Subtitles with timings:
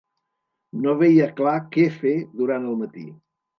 [0.85, 3.07] No veia clar què fer durant el matí.